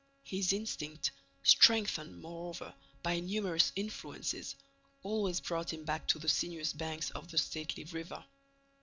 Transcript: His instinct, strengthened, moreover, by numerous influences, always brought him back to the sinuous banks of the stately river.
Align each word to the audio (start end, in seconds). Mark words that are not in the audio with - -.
His 0.23 0.51
instinct, 0.51 1.11
strengthened, 1.43 2.19
moreover, 2.23 2.73
by 3.03 3.19
numerous 3.19 3.71
influences, 3.75 4.55
always 5.03 5.39
brought 5.39 5.71
him 5.73 5.85
back 5.85 6.07
to 6.07 6.17
the 6.17 6.27
sinuous 6.27 6.73
banks 6.73 7.11
of 7.11 7.29
the 7.29 7.37
stately 7.37 7.83
river. 7.83 8.25